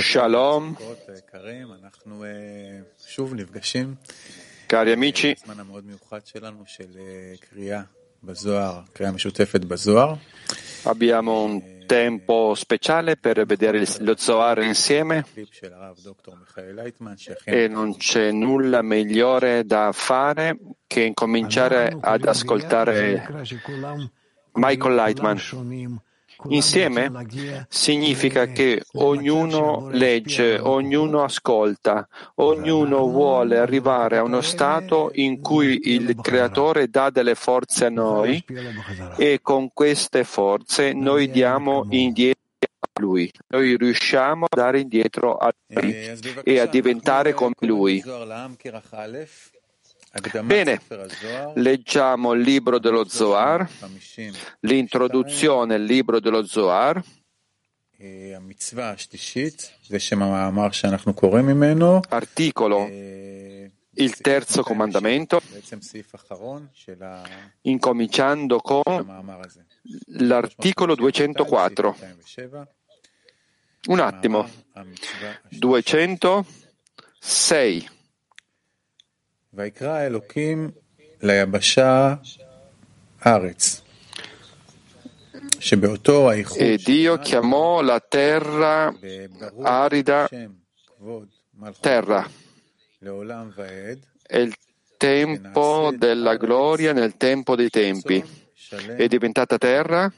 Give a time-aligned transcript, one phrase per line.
[0.00, 0.74] Shalom.
[4.66, 5.36] Cari amici,
[10.84, 15.24] abbiamo un tempo speciale per vedere lo Zohar insieme.
[17.44, 23.22] e non c'è nulla migliore da fare che incominciare ad ascoltare
[24.54, 25.38] Michael Lightman.
[26.46, 27.10] Insieme
[27.68, 36.14] significa che ognuno legge, ognuno ascolta, ognuno vuole arrivare a uno stato in cui il
[36.14, 38.42] Creatore dà delle forze a noi
[39.16, 42.42] e con queste forze noi diamo indietro
[42.78, 43.30] a lui.
[43.48, 45.92] Noi riusciamo a dare indietro a lui
[46.44, 48.00] e a diventare come lui.
[50.42, 50.80] Bene,
[51.54, 53.68] leggiamo il libro dello Zohar,
[54.60, 57.04] l'introduzione al libro dello Zohar.
[62.08, 62.88] Articolo.
[64.00, 65.42] Il terzo comandamento,
[67.62, 69.52] incominciando con
[70.06, 71.96] l'articolo 204.
[73.88, 74.48] Un attimo,
[75.50, 77.90] 206.
[86.56, 88.94] E Dio chiamò la terra
[89.62, 90.28] arida
[91.80, 92.30] terra.
[94.22, 94.54] È il
[94.96, 98.22] tempo della gloria nel tempo dei tempi.
[98.96, 100.12] È diventata terra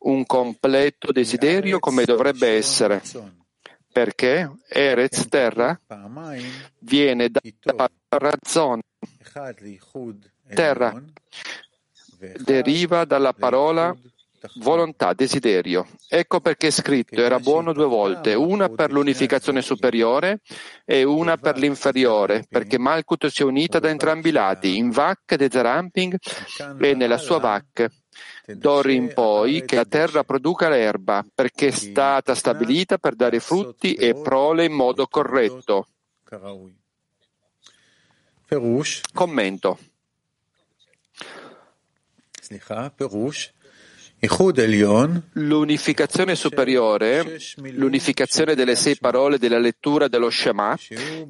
[0.00, 3.00] un completo desiderio come dovrebbe essere
[3.92, 5.78] perché Erez, terra,
[6.78, 7.40] viene da
[8.08, 8.80] Razon,
[10.54, 11.02] terra,
[12.38, 13.94] deriva dalla parola
[14.56, 15.86] volontà, desiderio.
[16.08, 20.40] Ecco perché è scritto, era buono due volte, una per l'unificazione superiore
[20.84, 25.34] e una per l'inferiore, perché Malkut si è unita da entrambi i lati, in Vak
[25.36, 26.16] de Zaramping
[26.80, 28.01] e nella sua Vak
[28.46, 33.94] d'ora in poi che la terra produca l'erba, perché è stata stabilita per dare frutti
[33.94, 35.86] e prole in modo corretto.
[39.12, 39.78] Commento.
[45.32, 50.78] L'unificazione superiore, l'unificazione delle sei parole della lettura dello Shema,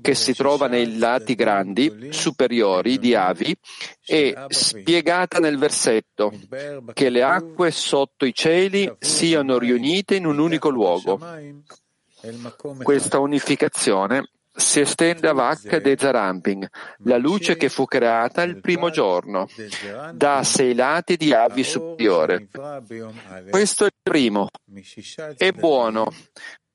[0.03, 3.57] che si trova nei lati grandi, superiori di Avi,
[4.05, 6.35] è spiegata nel versetto,
[6.93, 11.19] che le acque sotto i cieli siano riunite in un unico luogo.
[12.83, 16.68] Questa unificazione si estende a Vak ed Ezaramping,
[17.04, 19.48] la luce che fu creata il primo giorno,
[20.14, 22.48] da sei lati di Avi superiore.
[22.52, 26.12] שנברא ביום א', Questo è il primo, משישה è צדדים, buono,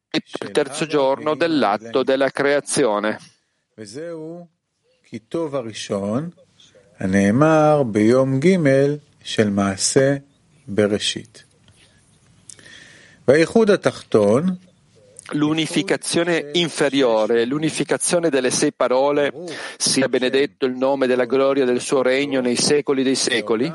[0.08, 3.18] è il terzo giorno dell'atto della creazione.
[3.78, 4.46] וזהו
[5.04, 6.30] כי טוב הראשון,
[6.98, 8.56] הנאמר ביום ג'
[9.24, 10.16] של מעשה
[10.68, 11.44] בראשית.
[13.28, 14.46] והאיחוד התחתון,
[15.31, 19.33] l'unificazione inferiore, l'unificazione delle sei parole,
[19.77, 23.71] sia benedetto il nome della gloria del suo regno nei secoli dei secoli,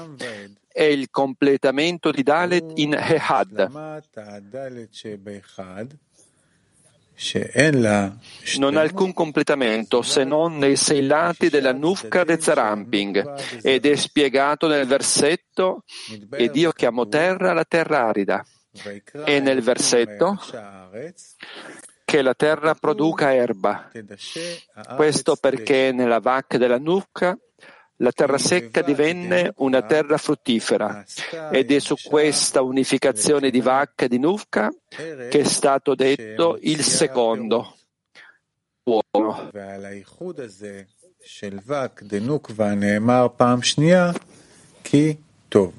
[0.72, 4.00] è il completamento di Dalet in Ehad.
[8.58, 13.94] Non ha alcun completamento se non nei sei lati della Nufka de Zaramping ed è
[13.94, 15.84] spiegato nel versetto
[16.30, 18.44] ed io chiamo terra la terra arida
[19.25, 21.35] e nel אלוקים versetto ליבשה הארץ,
[22.05, 23.89] che la terra produca erba.
[23.93, 27.37] תדשה הארץ Questo perché nella vacca della Nufka
[27.97, 31.03] la terra secca divenne una terra fruttifera
[31.51, 36.83] ed è su questa unificazione di vacca e di Nufka che è stato detto il
[36.83, 37.75] secondo
[38.85, 39.49] uomo.
[39.53, 40.81] ועל האיחוד הזה
[41.23, 44.11] של וק דנוקבה נאמר פעם שנייה
[44.83, 45.15] כי
[45.49, 45.73] טוב.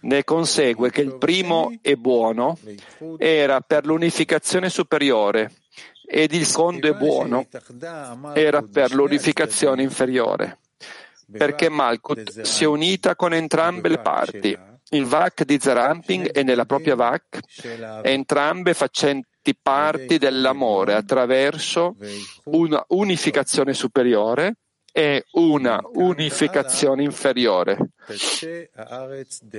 [0.00, 2.56] ne consegue che il primo e buono
[3.18, 5.52] era per l'unificazione superiore
[6.06, 7.46] ed il secondo e buono
[8.32, 10.60] era per l'unificazione inferiore,
[11.30, 14.58] perché Malkut si è unita con entrambe le parti,
[14.92, 17.40] il Vak di Zeramping e nella propria Vak,
[18.02, 21.96] entrambe facenti parti dell'amore attraverso
[22.44, 24.56] una unificazione superiore
[24.94, 27.76] è una unificazione inferiore.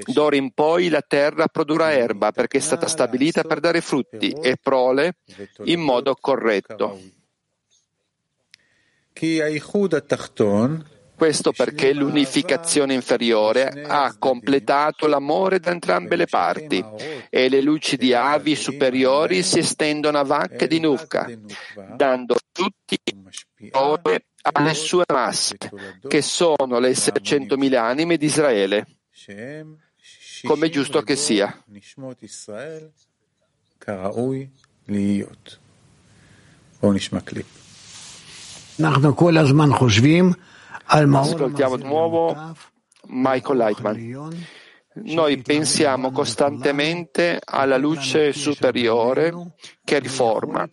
[0.06, 4.56] D'ora in poi la terra produrrà erba perché è stata stabilita per dare frutti e
[4.56, 5.18] prole
[5.66, 6.98] in modo corretto.
[11.18, 16.82] Questo perché l'unificazione inferiore ha completato l'amore da entrambe le parti
[17.30, 21.30] e le luci di avi superiori si estendono a vacche di nuca,
[21.98, 25.58] dando tutti i colore alle sue masse,
[26.08, 28.86] che sono le 600.000 anime di Israele,
[30.44, 31.64] come è giusto che sia.
[41.36, 42.56] Ascoltiamo di nuovo
[43.08, 44.46] Michael Lightman.
[44.98, 49.34] Noi pensiamo costantemente alla luce superiore
[49.84, 50.70] che riforma,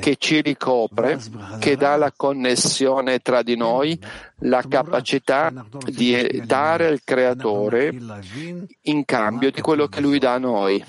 [0.00, 1.18] che ci ricopre,
[1.58, 3.98] che dà la connessione tra di noi,
[4.40, 5.50] la capacità
[5.86, 7.96] di dare al Creatore
[8.82, 10.84] in cambio di quello che Lui dà a noi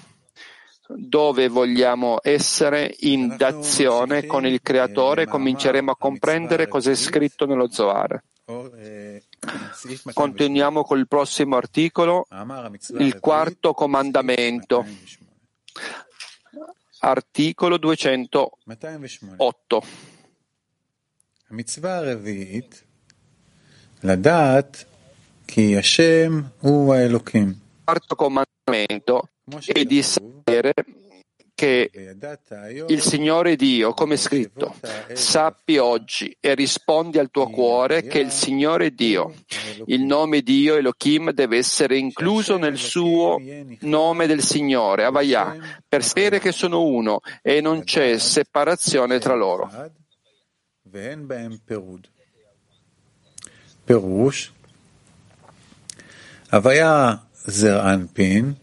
[0.87, 7.71] dove vogliamo essere in d'azione con il Creatore, cominceremo a comprendere cosa è scritto nello
[7.71, 8.21] Zohar.
[10.13, 12.27] Continuiamo col prossimo articolo,
[12.97, 14.85] il quarto comandamento,
[16.99, 19.83] articolo 208.
[27.83, 29.29] Quarto comandamento
[29.65, 30.73] è di sapere
[31.55, 31.89] che
[32.89, 34.75] il Signore Dio, come scritto,
[35.13, 39.33] sappi oggi e rispondi al tuo cuore che il Signore Dio,
[39.85, 43.41] il nome Dio Elohim deve essere incluso nel suo
[43.79, 45.55] nome del Signore, Avaya,
[45.87, 49.71] per sapere che sono uno e non c'è separazione tra loro.
[53.85, 54.51] Perush.
[56.49, 58.55] Avaya Zeranpin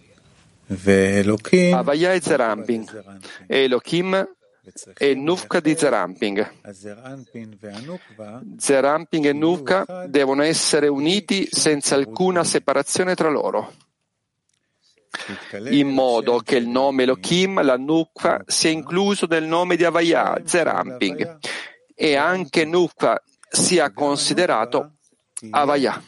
[1.72, 2.86] Avaya e Zeramping,
[3.46, 4.28] Elohim
[4.96, 6.50] e Nufka di Zeramping.
[8.58, 13.72] Zeramping e Nufka devono essere uniti senza alcuna separazione tra loro,
[15.70, 21.38] in modo che il nome Elohim, la Nufka, sia incluso nel nome di Avaya, Zeramping,
[21.94, 24.92] e anche Nufka sia considerato
[25.50, 26.00] Avaya.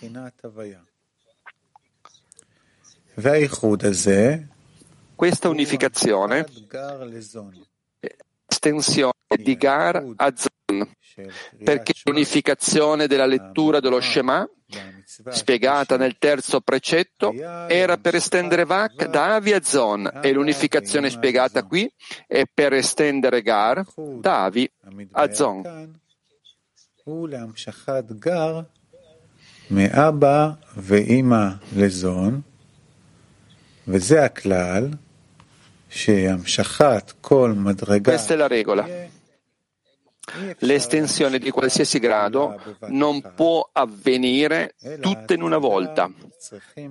[5.15, 6.45] Questa unificazione,
[8.47, 10.91] estensione di Gar a Zon,
[11.63, 14.47] perché l'unificazione della lettura dello Shema,
[15.29, 17.33] spiegata nel terzo precetto,
[17.67, 21.91] era per estendere Vak da Avi a Zon e l'unificazione spiegata qui
[22.25, 23.85] è per estendere Gar
[24.19, 24.69] da Avi
[25.11, 25.97] a Zon.
[29.71, 32.41] מאבא ואימא לזון,
[33.87, 34.89] וזה הכלל
[38.02, 38.86] questa è la regola.
[40.58, 42.58] L'estensione di qualsiasi grado
[42.88, 46.10] non può avvenire tutte in una volta.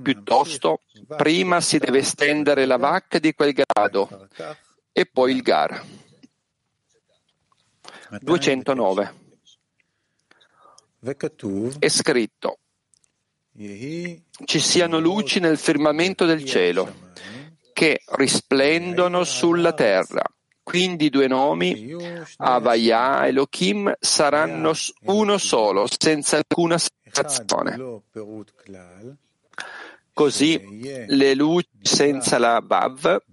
[0.02, 0.82] Piuttosto,
[1.18, 4.30] prima si deve estendere la vacca di quel grado
[4.92, 5.84] e poi il gar.
[8.22, 9.14] 209.
[11.80, 12.58] È scritto
[14.46, 17.03] ci siano luci nel firmamento del cielo
[17.74, 20.24] che risplendono sulla terra.
[20.64, 21.94] Quindi i due nomi,
[22.38, 24.72] Avaya e Elohim, saranno
[25.08, 28.02] uno solo, senza alcuna separazione.
[30.14, 33.24] Così le luci senza la Vav,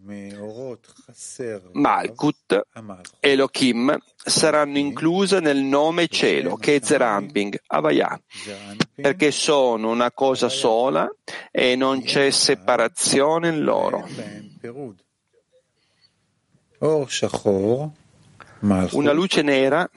[1.72, 2.66] Malkut,
[3.20, 8.18] Elohim saranno incluse nel nome cielo, che è Zeramping, Avaya,
[8.94, 11.06] perché sono una cosa sola
[11.50, 14.08] e non c'è separazione in loro.
[18.92, 19.88] Una luce nera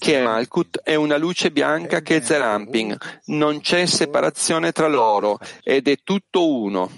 [0.00, 2.98] che è Malkut è una luce bianca che è Zeramping.
[3.26, 6.90] Non c'è separazione tra loro ed è tutto uno.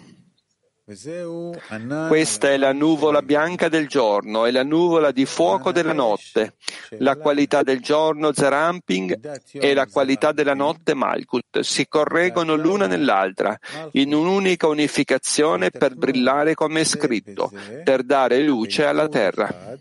[2.08, 6.54] Questa è la nuvola bianca del giorno e la nuvola di fuoco della notte.
[6.98, 13.58] La qualità del giorno Zeramping e la qualità della notte Malkut si correggono l'una nell'altra
[13.92, 17.50] in un'unica unificazione per brillare come è scritto,
[17.82, 19.76] per dare luce alla terra.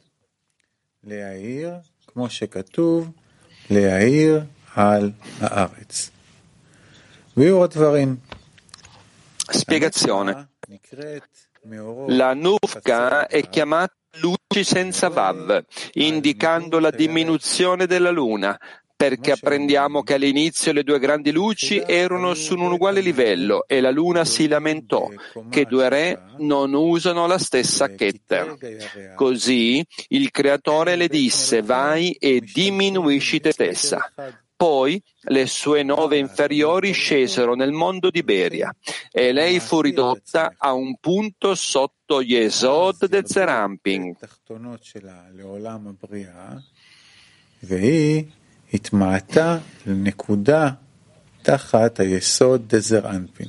[2.11, 3.11] כמו שכתוב,
[3.71, 4.43] להאיר
[4.75, 6.11] על הארץ.
[7.37, 8.17] ויהיו הדברים.
[9.53, 10.49] Spiegazione.
[12.09, 15.65] La Nufka è chiamata luci senza Vav,
[15.95, 18.59] indicando la diminuzione della luna,
[19.02, 23.90] perché apprendiamo che all'inizio le due grandi luci erano su un uguale livello e la
[23.90, 25.10] luna si lamentò
[25.50, 29.16] che due re non usano la stessa Keter.
[29.16, 34.08] Così il creatore le disse vai e diminuisci te stessa
[34.56, 38.72] Poi le sue nove inferiori scesero nel mondo di Beria
[39.12, 44.16] e lei fu ridotta a un punto sotto Yesod de Zeramping.
[48.71, 50.71] והיא התמעטה לנקודה
[51.43, 53.49] תחת היסוד דזר אנפין.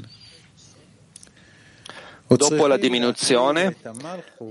[2.29, 3.77] Dopo la diminuzione,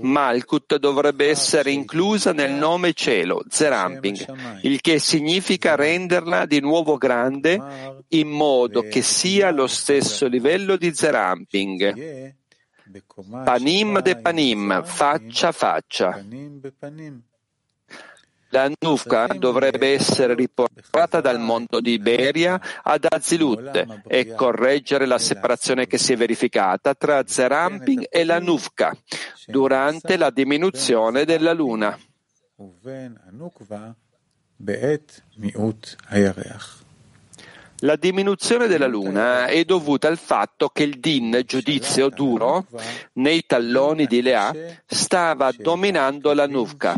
[0.01, 8.03] Malkut dovrebbe essere inclusa nel nome cielo, Zeramping, il che significa renderla di nuovo grande
[8.09, 12.33] in modo che sia allo stesso livello di Zeramping.
[13.43, 16.25] Panim de panim, faccia a faccia.
[18.54, 25.86] La Nufka dovrebbe essere riportata dal mondo di Iberia ad Azilut e correggere la separazione
[25.86, 28.94] che si è verificata tra Zeramping e la Nufka
[29.46, 31.98] durante la diminuzione della luna.
[37.76, 42.66] La diminuzione della luna è dovuta al fatto che il din, giudizio duro,
[43.14, 44.52] nei talloni di Lea
[44.84, 46.96] stava dominando la Nufka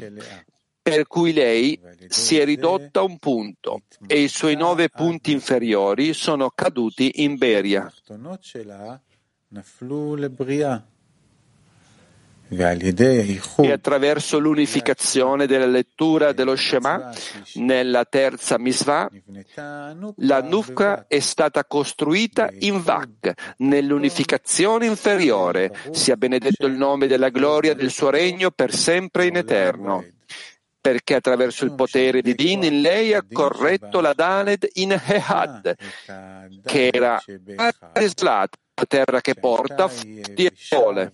[0.84, 6.12] per cui lei si è ridotta a un punto e i suoi nove punti inferiori
[6.12, 7.90] sono caduti in Beria.
[13.56, 17.10] E attraverso l'unificazione della lettura dello Shema
[17.54, 19.08] nella terza Misvah,
[20.16, 27.72] la Nufka è stata costruita in Vak, nell'unificazione inferiore, sia benedetto il nome della gloria
[27.72, 30.04] del suo regno per sempre in eterno
[30.83, 35.75] perché attraverso il potere di Din in lei ha corretto la Daled in Ehad,
[36.63, 37.21] che era
[37.93, 41.11] Arislat, la terra che porta frutti e sole.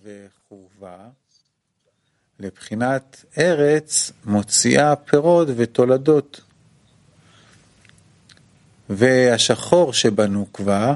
[2.38, 6.40] לבחינת ארץ מוציאה פירות ותולדות.
[8.88, 10.94] והשחור שבנוקבה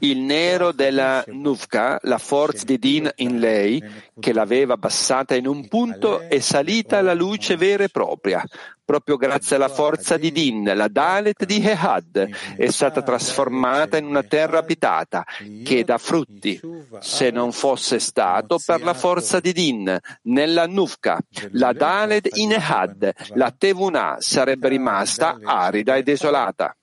[0.00, 3.82] il nero della Nufka, la forza di Din in lei,
[4.18, 8.44] che l'aveva abbassata in un punto, è salita alla luce vera e propria.
[8.84, 14.22] Proprio grazie alla forza di Din, la Dalet di Ehad è stata trasformata in una
[14.22, 15.26] terra abitata
[15.62, 16.58] che dà frutti.
[16.98, 21.18] Se non fosse stato per la forza di Din, nella Nufka,
[21.50, 26.74] la Dalet in Ehad, la Tevuna sarebbe rimasta arida e desolata.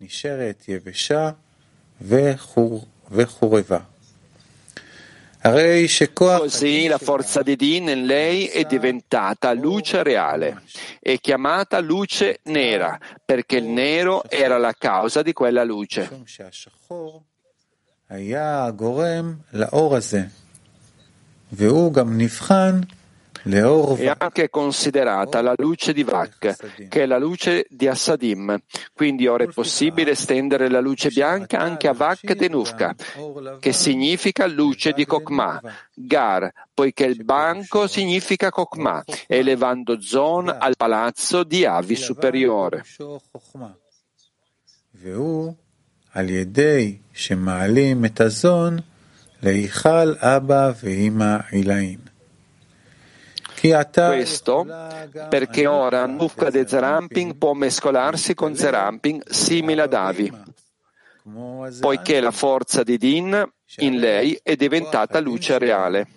[0.00, 1.30] נשארת יבשה
[3.10, 3.78] וחורבה.
[6.12, 10.62] Così la forza di Din in lei è diventata luce reale,
[10.98, 16.08] è chiamata luce nera, perché il nero era la causa di quella luce.
[21.52, 22.80] והוא גם נבחן
[23.48, 28.58] è anche considerata la luce di Vak, che è la luce di Assadim.
[28.92, 32.94] Quindi ora è possibile estendere la luce bianca anche a Vak de Nufka,
[33.60, 35.60] che significa luce di Kokma,
[35.94, 42.82] Gar, poiché il banco significa Kokma, elevando Zon al palazzo di Avi superiore.
[46.16, 48.78] על ידי שמעלים את הזון
[49.42, 52.09] להיכל אבא ואמא עילאים.
[54.07, 54.65] Questo
[55.29, 60.31] perché ora Nufka de Zeramping può mescolarsi con Zeramping simile ad Avi,
[61.79, 66.07] poiché la forza di Din in lei è diventata luce reale.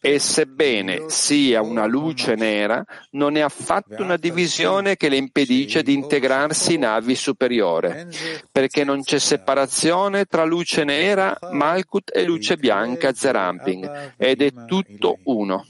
[0.00, 5.94] E sebbene sia una luce nera, non è affatto una divisione che le impedisce di
[5.94, 8.08] integrarsi in avi superiore,
[8.52, 15.18] perché non c'è separazione tra luce nera, Malkut e luce bianca, Zeramping, ed è tutto
[15.24, 15.64] uno.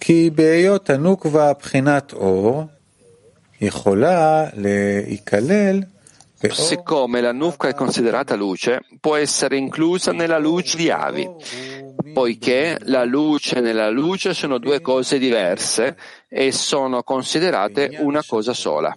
[0.00, 2.64] כי בהיות הנוקבה בחינת אור,
[3.60, 5.80] יכולה להיכלל
[6.48, 11.28] Siccome la Nufka è considerata luce, può essere inclusa nella luce di Avi,
[12.14, 15.98] poiché la luce e nella luce sono due cose diverse
[16.37, 18.93] e sono considerate una cosa sola.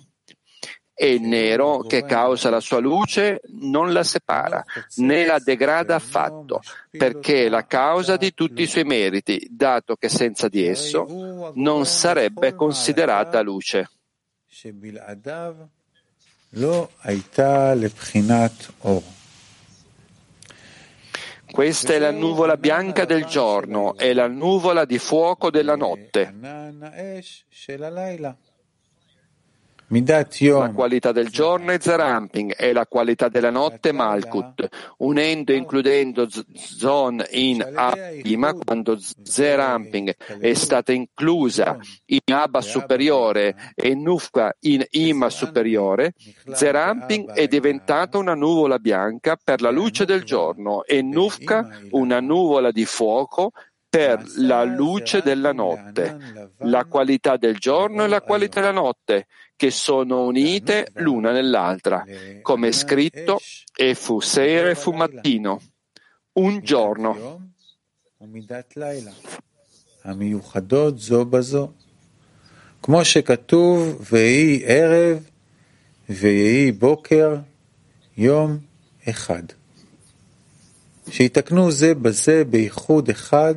[0.93, 4.65] E il nero che causa la sua luce non la separa,
[4.97, 10.09] né la degrada affatto, perché è la causa di tutti i suoi meriti, dato che
[10.09, 13.89] senza di esso non sarebbe considerata luce.
[21.59, 26.33] Questa è la nuvola bianca del giorno e la nuvola di fuoco della notte.
[30.67, 34.69] La qualità del giorno è Zeramping e la qualità della notte Malkut,
[34.99, 43.95] unendo e includendo Zon in Abima quando Zeramping è stata inclusa in Abba superiore e
[43.95, 46.13] Nufka in Ima superiore,
[46.53, 52.71] Zeramping è diventata una nuvola bianca per la luce del giorno e Nufka una nuvola
[52.71, 53.53] di fuoco
[53.89, 59.27] per la luce della notte, la qualità del giorno e la qualità della notte,
[59.58, 62.04] che sono unite l'una nell'altra,
[62.42, 63.40] come è scritto,
[63.76, 65.62] e fu sera e fu mattino,
[66.34, 67.40] un giorno.
[72.84, 75.24] כמו שכתוב, ויהי ערב
[76.10, 77.36] ויהי בוקר,
[78.18, 78.58] יום
[79.10, 79.44] אחד.
[81.10, 83.56] שיתקנו זה בזה בייחוד אחד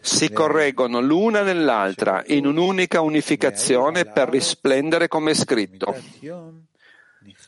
[0.00, 5.94] si correggono l'una nell'altra in un'unica unificazione per risplendere come è scritto,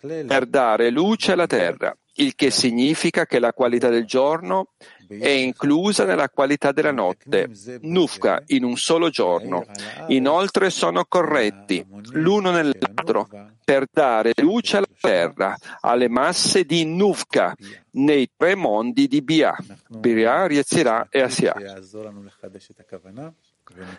[0.00, 4.68] per dare luce alla terra, il che significa che la qualità del giorno
[5.08, 7.50] è inclusa nella qualità della notte,
[7.82, 9.64] Nufka, in un solo giorno.
[10.08, 13.28] Inoltre sono corretti l'uno nell'altro
[13.64, 17.54] per dare luce alla terra, alle masse di Nufka,
[17.92, 19.56] nei tre mondi di Bia,
[19.88, 21.54] Biria, Yetzirah e Asia.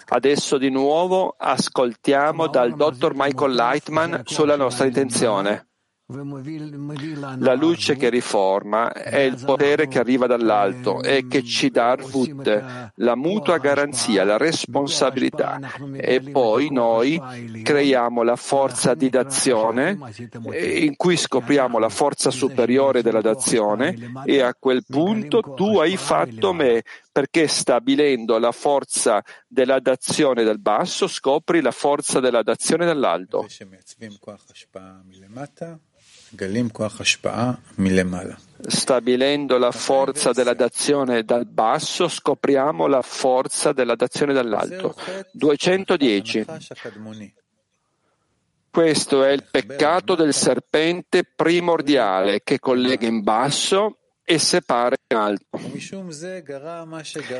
[0.05, 5.67] Adesso di nuovo ascoltiamo dal dottor Michael Lightman sulla nostra intenzione.
[6.05, 12.91] La luce che riforma è il potere che arriva dall'alto e che ci dà Arvut,
[12.95, 15.59] la mutua garanzia, la responsabilità.
[15.95, 17.19] E poi noi
[17.63, 19.97] creiamo la forza di dazione
[20.51, 26.51] in cui scopriamo la forza superiore della dazione e a quel punto tu hai fatto
[26.51, 26.83] me
[27.13, 33.47] perché stabilendo la forza della dazione dal basso scopri la forza della dazione dall'alto.
[38.65, 44.95] Stabilendo la forza della dazione dal basso, scopriamo la forza della dazione dall'alto.
[45.31, 46.45] 210.
[48.69, 55.59] Questo è il peccato del serpente primordiale che collega in basso e separa in alto.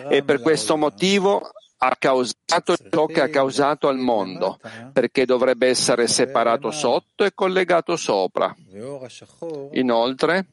[0.10, 1.49] E per questo motivo
[1.86, 4.58] ha causato ciò che ha causato al mondo,
[4.93, 8.56] perché dovrebbe essere separato sotto e collegato sopra.
[9.72, 10.46] Inoltre,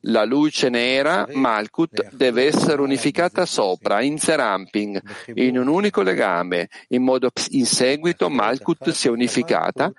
[0.00, 5.00] la luce nera, Malkut, deve essere unificata sopra, in Zeramping,
[5.34, 9.92] in un unico legame, in modo che in seguito Malkut sia unificata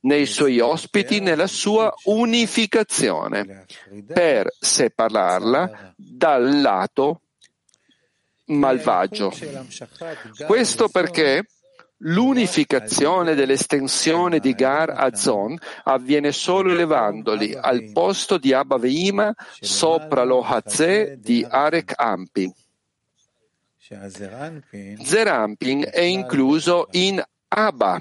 [0.00, 3.64] nei suoi ospiti nella sua unificazione,
[4.12, 7.21] per separarla dal lato
[8.58, 9.32] malvagio.
[10.46, 11.44] Questo perché
[12.04, 20.24] l'unificazione dell'estensione di Gar a Zon avviene solo elevandoli al posto di Abba Veima sopra
[20.24, 22.52] lo Hazeh di Arek Ampin.
[25.02, 27.22] Zerampin è incluso in
[27.54, 28.00] Abba,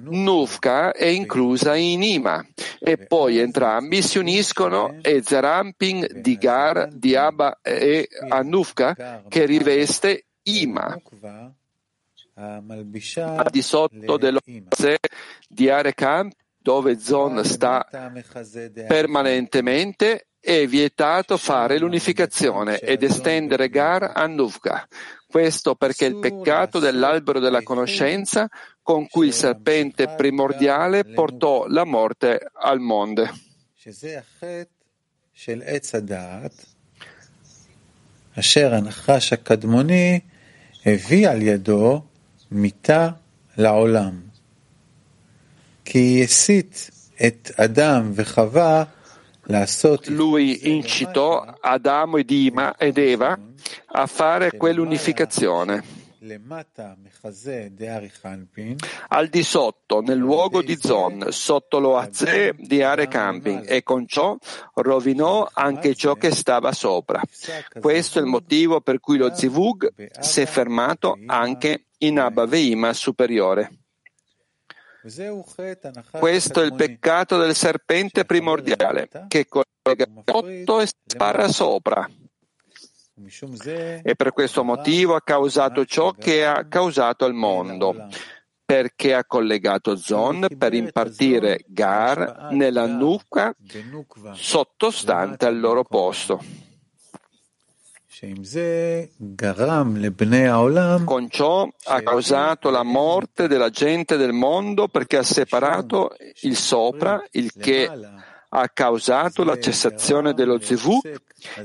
[0.00, 2.44] Nufka è inclusa in Ima
[2.78, 10.26] e poi entrambi si uniscono e Zeramping di Gar di Abba e Anufka che riveste
[10.42, 11.00] Ima.
[12.34, 14.40] Al di sotto dello
[15.48, 17.86] di Arekam dove Zon sta
[18.86, 24.86] permanentemente è vietato fare l'unificazione ed estendere Gar a Nufka.
[25.26, 28.48] Questo perché il peccato dell'albero della conoscenza
[28.89, 33.27] con cui il serpente primordiale portò la morte al mondo.
[38.39, 40.19] אשר הנחש הקדמוני
[40.85, 42.01] הביא על ידו
[42.51, 43.09] מיתה
[43.57, 44.21] לעולם.
[45.85, 46.89] כי הסית
[47.27, 48.83] את אדם וחווה
[50.07, 53.37] lui incitò Adamo ed, Ima, ed Eva
[53.85, 55.83] a fare quell'unificazione.
[59.08, 64.06] Al di sotto, nel luogo di Zon, sotto lo Azè di Are Camping, e con
[64.06, 64.36] ciò
[64.74, 67.22] rovinò anche ciò che stava sopra.
[67.80, 72.92] Questo è il motivo per cui lo Zivug si è fermato anche in Abba Veima
[72.92, 73.72] superiore.
[76.10, 82.06] Questo è il peccato del serpente primordiale che collega sotto e spara sopra.
[84.02, 88.08] E per questo motivo ha causato ciò che ha causato al mondo,
[88.64, 93.54] perché ha collegato Zon per impartire Gar nella nuca
[94.32, 96.68] sottostante al loro posto.
[101.04, 107.24] Con ciò ha causato la morte della gente del mondo perché ha separato il sopra,
[107.32, 107.90] il che
[108.52, 111.22] ha causato la cessazione dello zivuk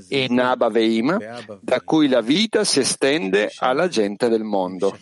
[0.09, 1.17] in Abba Veim,
[1.61, 4.97] da cui la vita si estende alla gente del mondo.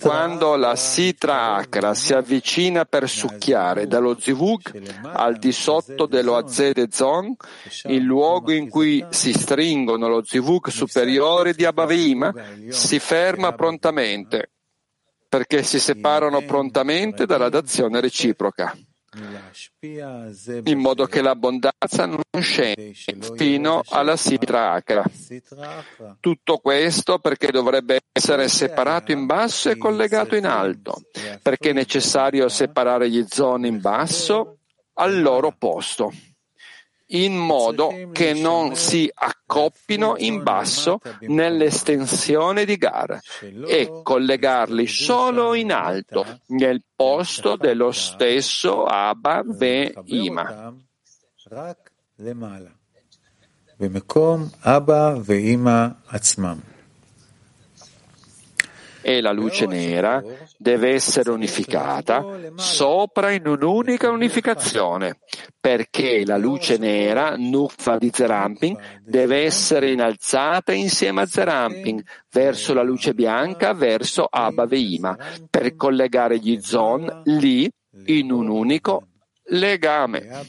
[0.00, 6.88] Quando la Sitra Akra si avvicina per succhiare dallo Zivug al di sotto dello Azede
[6.90, 7.36] Zon,
[7.84, 12.34] il luogo in cui si stringono lo Zivug superiore di Abavima,
[12.68, 14.50] si ferma prontamente,
[15.30, 18.76] perché si separano prontamente dalla dazione reciproca.
[20.64, 25.04] in modo che l'abbondanza non scenda fino alla sitra acra.
[26.18, 31.02] Tutto questo perché dovrebbe essere separato in basso e collegato in alto,
[31.42, 34.58] perché è necessario separare gli zoni in basso
[34.94, 36.12] al loro posto
[37.10, 43.20] in modo che non si accoppino in basso nell'estensione di gara
[43.66, 50.74] e collegarli solo in alto, nel posto dello stesso Abba Ve Ima
[59.01, 60.23] e la luce nera
[60.57, 65.19] deve essere unificata sopra in un'unica unificazione,
[65.59, 72.81] perché la luce nera, Nukfa di Zeramping, deve essere innalzata insieme a Zeramping verso la
[72.81, 75.15] luce bianca, verso Abba Veima,
[75.49, 77.69] per collegare gli zon lì
[78.05, 79.07] in un unico
[79.43, 80.43] legame.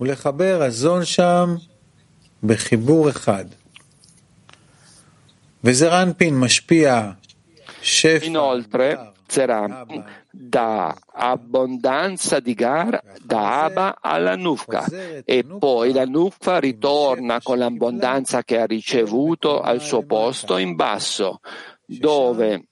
[0.00, 1.56] ולחבר הזון שם
[2.42, 3.44] בחיבור אחד.
[8.23, 14.85] Inoltre, Zerampin dà abbondanza di Gar da Abba alla Nufka
[15.23, 21.39] e poi la Nufka ritorna con l'abbondanza che ha ricevuto al suo posto in basso,
[21.85, 22.67] dove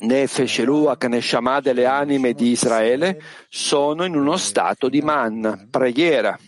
[0.00, 6.38] Nefesh Ruach Neshama delle anime di Israele sono in uno stato di man, preghiera.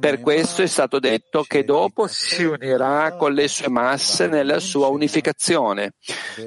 [0.00, 4.86] Per questo è stato detto che dopo si unirà con le sue masse nella sua
[4.86, 5.92] unificazione.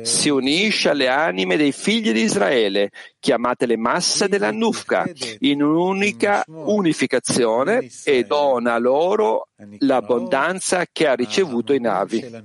[0.02, 5.06] Si unisce alle anime dei figli di Israele, chiamate le masse della Nufka,
[5.40, 12.44] in un'unica unificazione e dona loro l'abbondanza che ha ricevuto in navi.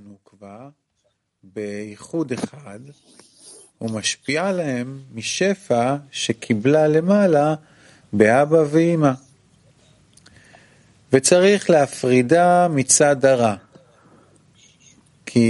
[3.81, 7.55] ומשפיע עליהם משפע שקיבלה למעלה
[8.13, 9.11] באבא ואמא.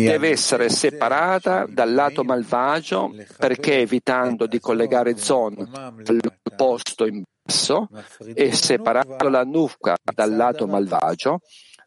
[0.05, 5.57] Deve essere separata dal lato malvagio perché evitando di collegare Zon
[6.05, 6.21] al
[6.55, 7.89] posto in basso
[8.35, 11.41] e separando la Nufka dal lato malvagio,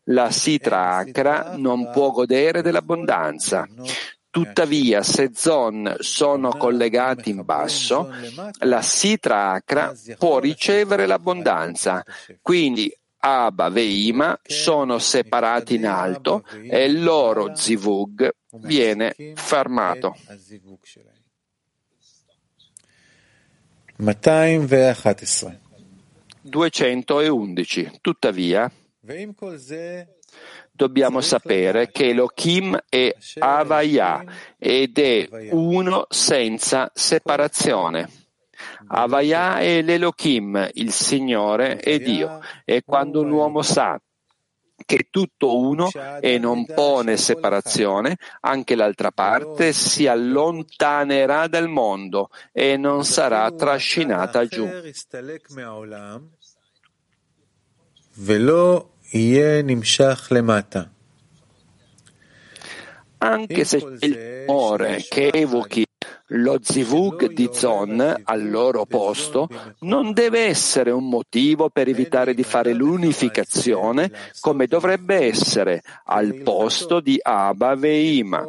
[0.05, 3.67] la Sitra Akra non può godere dell'abbondanza.
[4.31, 8.09] Tuttavia, se zon sono collegati in basso,
[8.59, 12.03] la Sitra Akra può ricevere l'abbondanza.
[12.41, 20.15] Quindi Abba e Ima sono separati in alto e il loro zivug viene fermato.
[26.41, 27.99] 211.
[27.99, 28.71] Tuttavia,
[30.71, 34.23] dobbiamo sapere che Elohim è Avaya
[34.57, 38.18] ed è uno senza separazione.
[38.87, 42.39] Avaya è l'Elohim, il Signore è Dio.
[42.65, 43.99] E quando un uomo sa
[44.85, 52.29] che è tutto uno e non pone separazione, anche l'altra parte si allontanerà dal mondo
[52.51, 54.67] e non sarà trascinata giù.
[63.21, 65.85] Anche se il timore che evochi
[66.29, 69.47] lo zivug di Zon al loro posto
[69.79, 76.99] non deve essere un motivo per evitare di fare l'unificazione come dovrebbe essere al posto
[76.99, 78.45] di Abba Veima.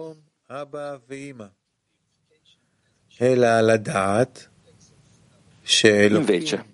[6.16, 6.64] Invece,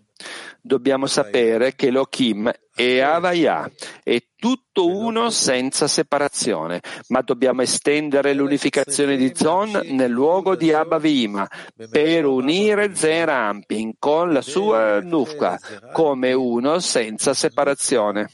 [0.61, 3.70] dobbiamo sapere che Elohim è Avaya,
[4.02, 10.98] è tutto uno senza separazione, ma dobbiamo estendere l'unificazione di Zon nel luogo di Abba
[10.98, 11.48] Vima
[11.90, 15.58] per unire Zerampin con la sua Nufka
[15.94, 18.30] come uno senza separazione.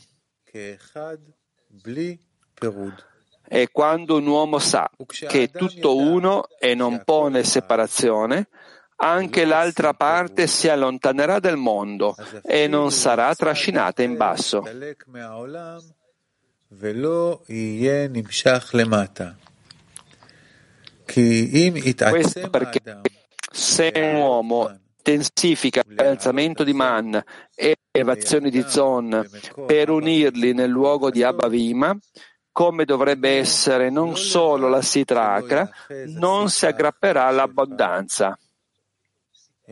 [3.48, 8.48] E quando un uomo sa che è tutto uno e non pone separazione,
[9.02, 14.62] anche l'altra parte si allontanerà del mondo e non sarà trascinata in basso.
[22.10, 22.80] Questo perché
[23.50, 27.20] se un uomo intensifica l'alzamento di Man.
[27.54, 29.28] e elevazioni di Zon
[29.66, 31.96] per unirli nel luogo di Abavima,
[32.52, 35.68] come dovrebbe essere non solo la Sitra Akra,
[36.06, 38.38] non si aggrapperà all'abbondanza,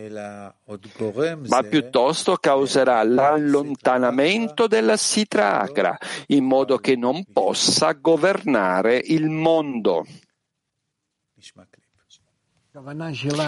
[0.08, 5.96] ma piuttosto causerà l'allontanamento della Sitra Akra,
[6.28, 10.06] in modo che non possa governare il mondo.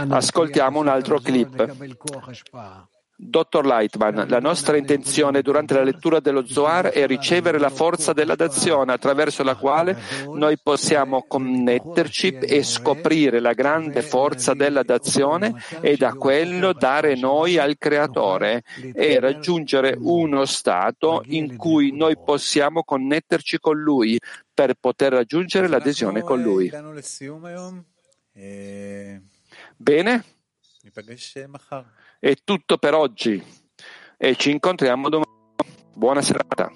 [0.09, 1.77] Ascoltiamo un altro clip.
[3.24, 8.35] Dottor Lightman, la nostra intenzione durante la lettura dello Zohar è ricevere la forza della
[8.35, 15.96] dazione attraverso la quale noi possiamo connetterci e scoprire la grande forza della dazione e
[15.96, 23.61] da quello dare noi al Creatore e raggiungere uno stato in cui noi possiamo connetterci
[23.61, 24.18] con Lui
[24.52, 26.72] per poter raggiungere l'adesione con Lui.
[29.76, 30.24] Bene?
[32.24, 33.42] È tutto per oggi
[34.16, 35.26] e ci incontriamo domani.
[35.92, 36.70] Buona serata.